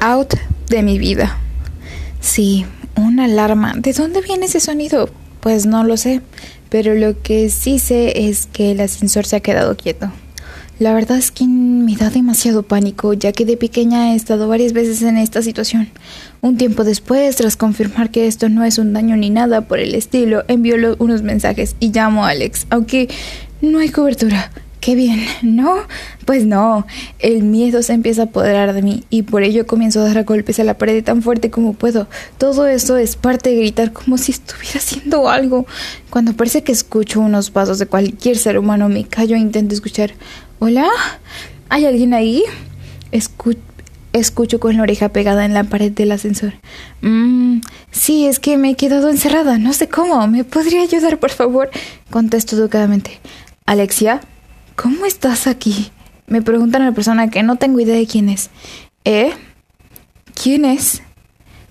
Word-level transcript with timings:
out 0.00 0.34
de 0.68 0.82
mi 0.82 0.98
vida. 0.98 1.38
Sí, 2.20 2.66
una 2.96 3.24
alarma. 3.24 3.74
¿De 3.76 3.92
dónde 3.92 4.20
viene 4.20 4.46
ese 4.46 4.60
sonido? 4.60 5.08
Pues 5.40 5.66
no 5.66 5.84
lo 5.84 5.96
sé, 5.96 6.20
pero 6.68 6.94
lo 6.94 7.20
que 7.22 7.48
sí 7.50 7.78
sé 7.78 8.28
es 8.28 8.46
que 8.46 8.72
el 8.72 8.80
ascensor 8.80 9.26
se 9.26 9.36
ha 9.36 9.40
quedado 9.40 9.76
quieto. 9.76 10.10
La 10.78 10.94
verdad 10.94 11.18
es 11.18 11.32
que 11.32 11.44
me 11.44 11.96
da 11.96 12.08
demasiado 12.08 12.62
pánico, 12.62 13.12
ya 13.12 13.32
que 13.32 13.44
de 13.44 13.56
pequeña 13.56 14.12
he 14.12 14.16
estado 14.16 14.46
varias 14.46 14.72
veces 14.72 15.02
en 15.02 15.16
esta 15.16 15.42
situación. 15.42 15.88
Un 16.40 16.56
tiempo 16.56 16.84
después, 16.84 17.34
tras 17.34 17.56
confirmar 17.56 18.10
que 18.10 18.28
esto 18.28 18.48
no 18.48 18.62
es 18.62 18.78
un 18.78 18.92
daño 18.92 19.16
ni 19.16 19.28
nada 19.28 19.62
por 19.62 19.80
el 19.80 19.96
estilo, 19.96 20.44
envió 20.46 20.76
unos 21.00 21.22
mensajes 21.22 21.74
y 21.80 21.90
llamo 21.90 22.24
a 22.24 22.28
Alex, 22.28 22.68
aunque 22.70 23.08
no 23.60 23.80
hay 23.80 23.88
cobertura. 23.88 24.52
Qué 24.88 24.94
bien, 24.94 25.20
¿no? 25.42 25.80
Pues 26.24 26.46
no, 26.46 26.86
el 27.18 27.42
miedo 27.42 27.82
se 27.82 27.92
empieza 27.92 28.22
a 28.22 28.24
apoderar 28.24 28.72
de 28.72 28.80
mí 28.80 29.04
y 29.10 29.20
por 29.20 29.42
ello 29.42 29.66
comienzo 29.66 30.00
a 30.00 30.04
dar 30.04 30.24
golpes 30.24 30.60
a 30.60 30.64
la 30.64 30.78
pared 30.78 31.04
tan 31.04 31.20
fuerte 31.20 31.50
como 31.50 31.74
puedo. 31.74 32.08
Todo 32.38 32.66
eso 32.66 32.96
es 32.96 33.14
parte 33.14 33.50
de 33.50 33.56
gritar 33.56 33.92
como 33.92 34.16
si 34.16 34.32
estuviera 34.32 34.76
haciendo 34.78 35.28
algo. 35.28 35.66
Cuando 36.08 36.32
parece 36.32 36.62
que 36.62 36.72
escucho 36.72 37.20
unos 37.20 37.50
pasos 37.50 37.78
de 37.78 37.84
cualquier 37.84 38.38
ser 38.38 38.56
humano, 38.56 38.88
me 38.88 39.04
callo 39.04 39.36
e 39.36 39.40
intento 39.40 39.74
escuchar. 39.74 40.12
¿Hola? 40.58 40.88
¿Hay 41.68 41.84
alguien 41.84 42.14
ahí? 42.14 42.42
escucho 44.14 44.58
con 44.58 44.74
la 44.78 44.84
oreja 44.84 45.10
pegada 45.10 45.44
en 45.44 45.52
la 45.52 45.64
pared 45.64 45.92
del 45.92 46.12
ascensor. 46.12 46.54
Mmm, 47.02 47.60
sí, 47.90 48.24
es 48.24 48.38
que 48.38 48.56
me 48.56 48.70
he 48.70 48.74
quedado 48.74 49.10
encerrada, 49.10 49.58
no 49.58 49.74
sé 49.74 49.86
cómo. 49.86 50.26
¿Me 50.28 50.44
podría 50.44 50.80
ayudar, 50.80 51.18
por 51.18 51.28
favor? 51.28 51.68
Contesto 52.08 52.56
educadamente. 52.56 53.20
Alexia, 53.66 54.22
¿Cómo 54.80 55.06
estás 55.06 55.48
aquí? 55.48 55.90
Me 56.28 56.40
preguntan 56.40 56.82
a 56.82 56.84
la 56.84 56.92
persona 56.92 57.30
que 57.30 57.42
no 57.42 57.56
tengo 57.56 57.80
idea 57.80 57.96
de 57.96 58.06
quién 58.06 58.28
es. 58.28 58.48
¿Eh? 59.04 59.32
¿Quién 60.40 60.64
es? 60.64 61.02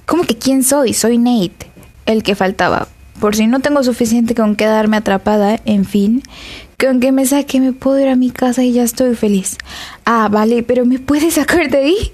¿Cómo 0.05 0.23
que 0.23 0.37
quién 0.37 0.61
soy? 0.61 0.93
Soy 0.93 1.17
Nate, 1.17 1.71
el 2.05 2.21
que 2.21 2.35
faltaba. 2.35 2.89
Por 3.21 3.33
si 3.33 3.47
no 3.47 3.61
tengo 3.61 3.81
suficiente 3.81 4.35
con 4.35 4.57
quedarme 4.57 4.97
atrapada, 4.97 5.57
en 5.63 5.85
fin, 5.85 6.21
con 6.77 6.99
que 6.99 7.13
me 7.13 7.25
saque 7.25 7.61
me 7.61 7.71
puedo 7.71 7.97
ir 7.97 8.09
a 8.09 8.17
mi 8.17 8.29
casa 8.29 8.65
y 8.65 8.73
ya 8.73 8.83
estoy 8.83 9.15
feliz. 9.15 9.55
Ah, 10.03 10.27
vale, 10.29 10.61
pero 10.63 10.85
¿me 10.85 10.99
puedes 10.99 11.35
sacar 11.35 11.69
de 11.69 11.77
ahí? 11.77 12.11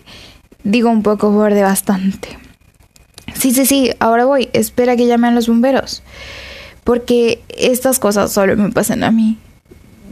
Digo 0.63 0.91
un 0.91 1.01
poco 1.01 1.31
borde 1.31 1.63
bastante. 1.63 2.37
Sí, 3.33 3.49
sí, 3.49 3.65
sí, 3.65 3.89
ahora 3.99 4.25
voy. 4.25 4.47
Espera 4.53 4.95
que 4.95 5.07
llamen 5.07 5.33
los 5.33 5.47
bomberos. 5.47 6.03
Porque 6.83 7.41
estas 7.49 7.97
cosas 7.97 8.31
solo 8.31 8.55
me 8.57 8.69
pasan 8.69 9.03
a 9.03 9.09
mí. 9.09 9.39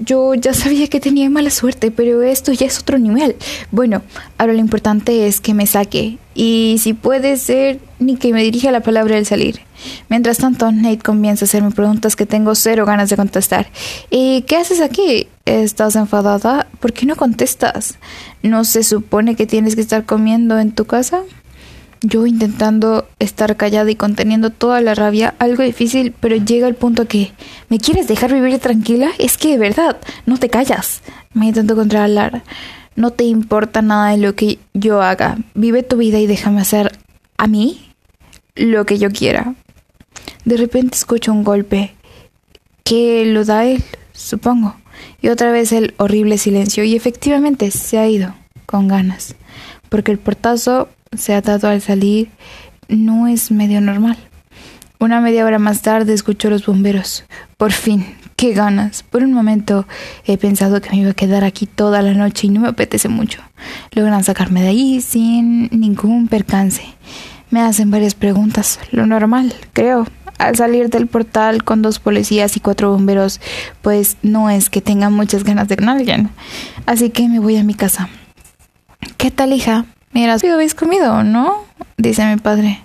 Yo 0.03 0.33
ya 0.33 0.53
sabía 0.53 0.87
que 0.87 0.99
tenía 0.99 1.29
mala 1.29 1.51
suerte, 1.51 1.91
pero 1.91 2.23
esto 2.23 2.51
ya 2.51 2.65
es 2.65 2.79
otro 2.79 2.97
nivel. 2.97 3.35
Bueno, 3.71 4.01
ahora 4.37 4.53
lo 4.53 4.59
importante 4.59 5.27
es 5.27 5.39
que 5.39 5.53
me 5.53 5.67
saque. 5.67 6.17
Y 6.33 6.77
si 6.79 6.93
puede 6.93 7.37
ser, 7.37 7.79
ni 7.99 8.15
que 8.15 8.33
me 8.33 8.41
dirija 8.41 8.71
la 8.71 8.79
palabra 8.79 9.17
al 9.17 9.25
salir. 9.25 9.61
Mientras 10.09 10.37
tanto, 10.37 10.71
Nate 10.71 10.99
comienza 10.99 11.45
a 11.45 11.47
hacerme 11.47 11.71
preguntas 11.71 12.15
que 12.15 12.25
tengo 12.25 12.55
cero 12.55 12.85
ganas 12.85 13.09
de 13.09 13.17
contestar. 13.17 13.67
¿Y 14.09 14.41
qué 14.43 14.57
haces 14.57 14.81
aquí? 14.81 15.27
¿Estás 15.45 15.95
enfadada? 15.95 16.67
¿Por 16.79 16.93
qué 16.93 17.05
no 17.05 17.15
contestas? 17.15 17.99
¿No 18.41 18.63
se 18.63 18.83
supone 18.83 19.35
que 19.35 19.45
tienes 19.45 19.75
que 19.75 19.81
estar 19.81 20.05
comiendo 20.05 20.59
en 20.59 20.71
tu 20.71 20.85
casa? 20.85 21.21
Yo 22.03 22.25
intentando 22.25 23.07
estar 23.19 23.55
callada 23.57 23.91
y 23.91 23.95
conteniendo 23.95 24.49
toda 24.49 24.81
la 24.81 24.95
rabia, 24.95 25.35
algo 25.37 25.61
difícil, 25.61 26.13
pero 26.19 26.35
llega 26.35 26.67
el 26.67 26.73
punto 26.73 27.07
que 27.07 27.31
¿me 27.69 27.79
quieres 27.79 28.07
dejar 28.07 28.33
vivir 28.33 28.57
tranquila? 28.57 29.11
Es 29.19 29.37
que 29.37 29.49
de 29.49 29.57
verdad, 29.59 29.97
no 30.25 30.37
te 30.37 30.49
callas. 30.49 31.01
Me 31.33 31.47
intento 31.47 31.75
controlar. 31.75 32.43
No 32.95 33.11
te 33.11 33.23
importa 33.23 33.81
nada 33.81 34.11
de 34.11 34.17
lo 34.17 34.35
que 34.35 34.57
yo 34.73 35.01
haga. 35.01 35.37
Vive 35.53 35.83
tu 35.83 35.97
vida 35.97 36.19
y 36.19 36.25
déjame 36.25 36.61
hacer 36.61 36.91
a 37.37 37.47
mí 37.47 37.93
lo 38.55 38.85
que 38.85 38.97
yo 38.97 39.11
quiera. 39.11 39.53
De 40.43 40.57
repente 40.57 40.97
escucho 40.97 41.31
un 41.31 41.43
golpe 41.43 41.93
que 42.83 43.25
lo 43.25 43.45
da 43.45 43.65
él, 43.65 43.83
supongo. 44.11 44.75
Y 45.21 45.29
otra 45.29 45.51
vez 45.51 45.71
el 45.71 45.93
horrible 45.97 46.37
silencio 46.37 46.83
y 46.83 46.95
efectivamente 46.95 47.69
se 47.71 47.99
ha 47.99 48.07
ido 48.07 48.33
con 48.65 48.87
ganas, 48.87 49.35
porque 49.89 50.11
el 50.11 50.17
portazo 50.17 50.89
se 51.17 51.33
ha 51.33 51.41
dado 51.41 51.67
al 51.67 51.81
salir 51.81 52.29
no 52.87 53.27
es 53.27 53.51
medio 53.51 53.81
normal. 53.81 54.17
Una 54.99 55.19
media 55.19 55.45
hora 55.45 55.59
más 55.59 55.81
tarde 55.81 56.13
escucho 56.13 56.47
a 56.47 56.51
los 56.51 56.65
bomberos. 56.65 57.25
Por 57.57 57.71
fin, 57.71 58.05
qué 58.35 58.53
ganas. 58.53 59.03
Por 59.03 59.23
un 59.23 59.33
momento 59.33 59.85
he 60.25 60.37
pensado 60.37 60.79
que 60.79 60.91
me 60.91 60.97
iba 60.97 61.11
a 61.11 61.15
quedar 61.15 61.43
aquí 61.43 61.65
toda 61.65 62.01
la 62.01 62.13
noche 62.13 62.47
y 62.47 62.49
no 62.49 62.61
me 62.61 62.69
apetece 62.69 63.09
mucho. 63.09 63.41
Logran 63.91 64.23
sacarme 64.23 64.61
de 64.61 64.69
ahí 64.69 65.01
sin 65.01 65.67
ningún 65.71 66.27
percance. 66.27 66.83
Me 67.49 67.61
hacen 67.61 67.91
varias 67.91 68.15
preguntas, 68.15 68.79
lo 68.91 69.05
normal, 69.05 69.53
creo. 69.73 70.07
Al 70.37 70.55
salir 70.55 70.89
del 70.89 71.07
portal 71.07 71.63
con 71.63 71.81
dos 71.81 71.99
policías 71.99 72.55
y 72.55 72.61
cuatro 72.61 72.91
bomberos, 72.91 73.41
pues 73.81 74.17
no 74.23 74.49
es 74.49 74.69
que 74.69 74.81
tenga 74.81 75.09
muchas 75.09 75.43
ganas 75.43 75.67
de 75.67 75.77
con 75.77 75.89
alguien. 75.89 76.29
Así 76.85 77.09
que 77.09 77.27
me 77.27 77.39
voy 77.39 77.57
a 77.57 77.63
mi 77.63 77.73
casa. 77.73 78.09
¿Qué 79.17 79.29
tal, 79.29 79.53
hija? 79.53 79.85
Mira, 80.13 80.37
¿sí 80.39 80.47
habéis 80.47 80.75
comido, 80.75 81.23
no? 81.23 81.63
Dice 81.97 82.25
mi 82.25 82.37
padre. 82.37 82.83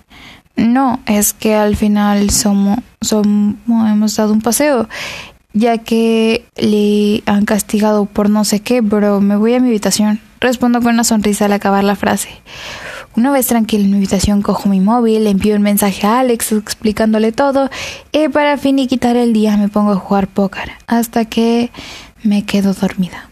No, 0.55 0.99
es 1.05 1.33
que 1.33 1.55
al 1.55 1.75
final 1.75 2.29
somos, 2.29 2.79
somos, 3.01 3.55
hemos 3.67 4.15
dado 4.15 4.33
un 4.33 4.41
paseo, 4.41 4.89
ya 5.53 5.77
que 5.77 6.45
le 6.55 7.21
han 7.25 7.45
castigado 7.45 8.05
por 8.05 8.29
no 8.29 8.43
sé 8.43 8.61
qué, 8.61 8.81
pero 8.81 9.21
me 9.21 9.35
voy 9.35 9.53
a 9.53 9.59
mi 9.59 9.69
habitación. 9.69 10.19
Respondo 10.39 10.81
con 10.81 10.93
una 10.93 11.03
sonrisa 11.03 11.45
al 11.45 11.53
acabar 11.53 11.83
la 11.83 11.95
frase. 11.95 12.29
Una 13.15 13.31
vez 13.31 13.47
tranquila 13.47 13.83
en 13.83 13.91
mi 13.91 13.97
habitación 13.97 14.41
cojo 14.41 14.69
mi 14.69 14.79
móvil, 14.79 15.25
envío 15.25 15.55
un 15.55 15.63
mensaje 15.63 16.05
a 16.05 16.19
Alex 16.19 16.51
explicándole 16.51 17.31
todo 17.31 17.69
y 18.11 18.27
para 18.29 18.57
finiquitar 18.57 19.15
el 19.15 19.33
día 19.33 19.57
me 19.57 19.69
pongo 19.69 19.93
a 19.93 19.95
jugar 19.95 20.27
póker 20.27 20.71
hasta 20.85 21.25
que 21.25 21.71
me 22.21 22.45
quedo 22.45 22.73
dormida. 22.73 23.29